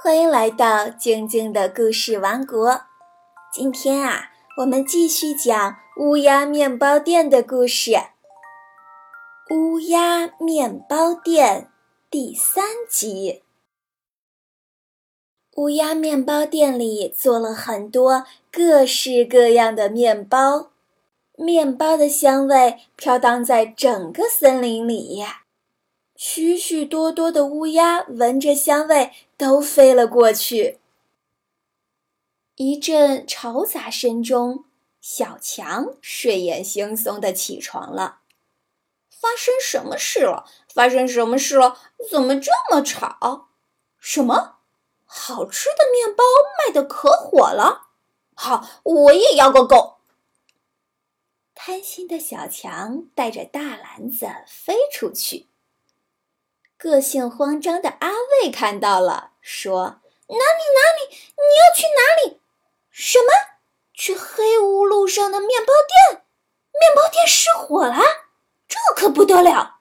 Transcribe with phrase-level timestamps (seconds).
[0.00, 2.82] 欢迎来到静静的故事王国。
[3.52, 7.94] 今天啊，我们继续讲乌鸦面包店的故事。
[9.50, 11.72] 乌鸦面包店
[12.08, 13.42] 第三集。
[15.56, 20.70] 乌鸦面包店里做了很多各式各样的面包，
[21.36, 25.24] 面包的香味飘荡在整个森林里。
[26.14, 30.80] 许许多多的乌鸦闻着香味，都飞了过去。
[32.56, 34.64] 一阵嘈杂声中，
[35.00, 38.18] 小强睡眼惺忪地起床了。
[39.08, 40.44] 发生什么事了？
[40.74, 41.78] 发生什么事了？
[42.10, 43.48] 怎么这么吵？
[44.00, 44.56] 什么？
[45.04, 46.22] 好吃的面包
[46.58, 47.88] 卖得可火了！
[48.34, 49.98] 好，我也要个够。
[51.54, 55.46] 贪心的小强带着大篮子飞出去。
[56.78, 60.00] 个性慌张的阿卫看到了，说
[60.30, 61.08] ：“哪里哪里？
[61.10, 62.40] 你要去哪里？
[62.88, 63.32] 什么？
[63.92, 66.22] 去黑屋路上的面包店？
[66.72, 67.96] 面包店失火了？
[68.68, 69.80] 这可不得了！”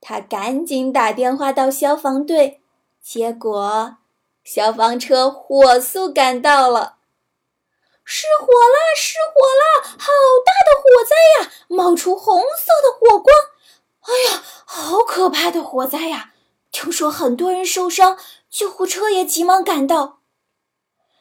[0.00, 2.62] 他赶紧打电话到消防队，
[3.02, 3.98] 结果
[4.42, 6.96] 消防车火速赶到了。
[8.02, 8.78] 失火啦！
[8.96, 9.82] 失火啦！
[9.98, 10.10] 好
[10.42, 11.52] 大的火灾呀！
[11.68, 13.34] 冒出红色的火光！
[14.04, 14.42] 哎呀！
[14.66, 16.32] 好可怕的火灾呀！
[16.72, 18.18] 听说很多人受伤，
[18.50, 20.20] 救护车也急忙赶到。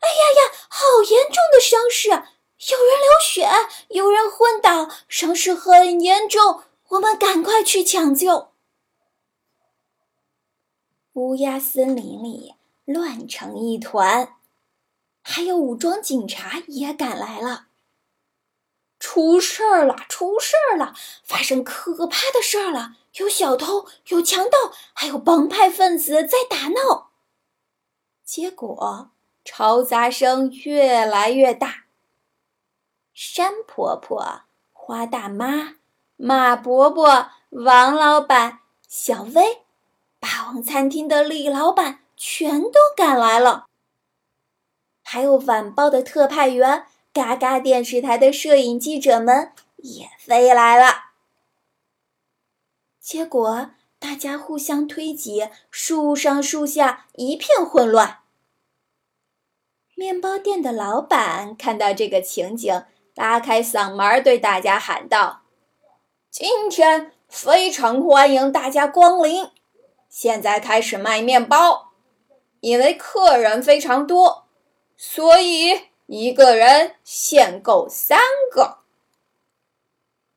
[0.00, 2.08] 哎呀呀，好严重的伤势！
[2.10, 3.48] 有人流血，
[3.88, 6.62] 有人昏倒，伤势很严重。
[6.88, 8.52] 我们赶快去抢救。
[11.12, 12.54] 乌鸦森林里
[12.84, 14.36] 乱成一团，
[15.22, 17.68] 还有武装警察也赶来了。
[19.16, 19.96] 出事儿了！
[20.10, 20.94] 出事儿了！
[21.24, 22.96] 发生可怕的事儿了！
[23.14, 24.58] 有小偷，有强盗，
[24.92, 27.12] 还有帮派分子在打闹。
[28.22, 29.08] 结果
[29.42, 31.84] 嘈杂声越来越大。
[33.14, 34.42] 山婆婆、
[34.74, 35.76] 花大妈、
[36.16, 39.62] 马伯伯、王老板、小薇、
[40.20, 43.64] 霸王餐厅的李老板全都赶来了，
[45.02, 46.86] 还有晚报的特派员。
[47.16, 51.12] 嘎嘎电视台的摄影记者们也飞来了，
[53.00, 58.18] 结果大家互相推挤，树上树下一片混乱。
[59.94, 62.84] 面包店的老板看到这个情景，
[63.14, 65.40] 拉开嗓门对大家喊道
[66.30, 69.50] ：“今天非常欢迎大家光临，
[70.10, 71.92] 现在开始卖面包，
[72.60, 74.46] 因为客人非常多，
[74.98, 78.18] 所以。”一个人限购三
[78.50, 78.78] 个。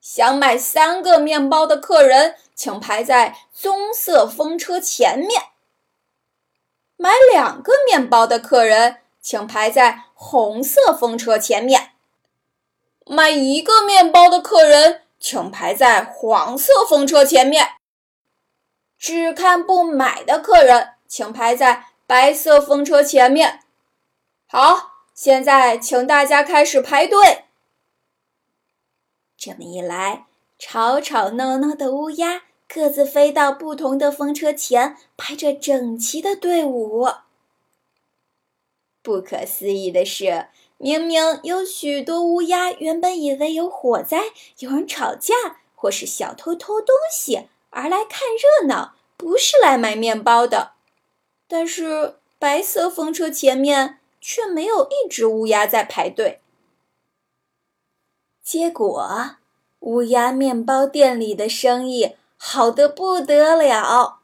[0.00, 5.52] 想买三个面包的客人，请排在棕色风车前面；
[6.96, 11.90] 买两个面包的客人，请排在红色风车前面；
[13.04, 17.76] 买一个面包的客人，请排在黄色风车前面；
[18.98, 23.62] 只看不买的客人，请排在白色风车前面。
[24.46, 24.97] 好。
[25.20, 27.46] 现在，请大家开始排队。
[29.36, 30.26] 这么一来，
[30.60, 37.08] 吵吵闹闹的乌鸦各自飞到不同的风车前，排着整齐的队伍。
[39.02, 40.46] 不可思议的是，
[40.76, 44.26] 明明有许多乌鸦原本以为有火灾、
[44.60, 45.34] 有人吵架
[45.74, 48.20] 或是小偷偷东西而来看
[48.60, 50.74] 热闹，不是来买面包的，
[51.48, 53.96] 但是白色风车前面。
[54.30, 56.40] 却没有一只乌鸦在排队。
[58.42, 59.36] 结果，
[59.80, 64.18] 乌鸦面包店里的生意好的不得了。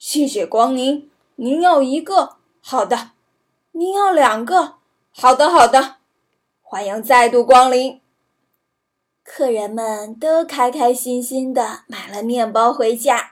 [0.00, 2.38] 谢谢光临，您要一个？
[2.60, 3.12] 好的。
[3.70, 4.78] 您要两个？
[5.12, 5.98] 好的，好的。
[6.60, 8.00] 欢迎再度光临。
[9.22, 13.31] 客人们都开开心心的买了面包回家。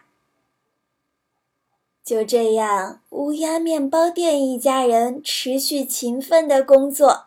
[2.02, 7.26] 就这样，乌鸦面包店一家人持续勤奋的工作，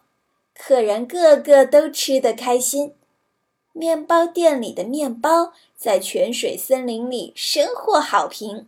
[0.53, 2.93] 客人个个都吃得开心。
[3.71, 8.67] 面包店里的面包在泉水森林里深获好评。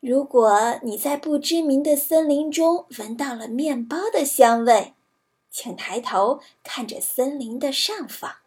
[0.00, 4.94] 如果你在不知名的森林中闻到了面包的香味，
[5.50, 8.41] 请抬头看着森林的上方。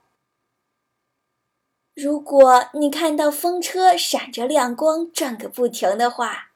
[1.95, 6.51] 如果你看到风车闪着亮光转个不停的话，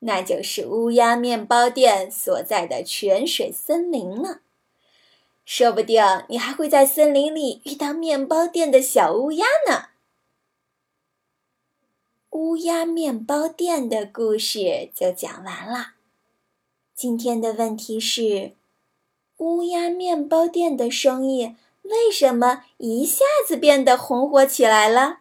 [0.00, 4.40] 那就是乌鸦面包店所在的泉水森林了。
[5.44, 9.90] 说不定你还会在森林里遇到面包店的小乌鸦呢。
[12.30, 15.94] 乌鸦面包店的故事就讲完了。
[16.94, 18.54] 今天的问题是：
[19.38, 21.54] 乌鸦面包店的生意
[21.90, 25.18] 为什么一下子变得红火起来了？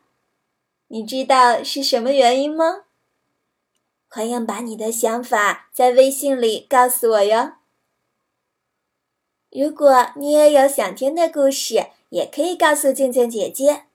[0.89, 2.83] 你知道是什么原因吗？
[4.07, 7.54] 欢迎把你的想法在微信里告诉我哟。
[9.50, 13.86] 如果你也有想听的故事，也可以告诉静静姐姐。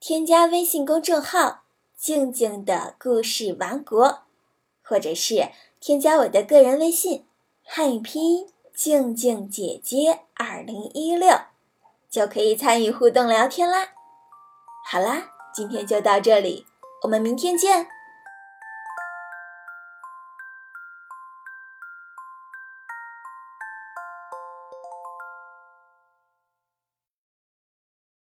[0.00, 1.62] 添加微信公众号
[1.96, 4.22] “静静的故事王国”，
[4.82, 7.26] 或者是添加我的个人微信
[7.62, 11.28] “汉语拼音静静姐姐二零一六”，
[12.10, 13.88] 就可以参与互动聊天啦。
[14.90, 16.66] 好啦，今天就到这里，
[17.04, 17.86] 我们明天见。